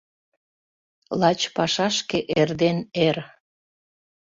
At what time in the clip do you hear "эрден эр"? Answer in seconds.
2.39-3.17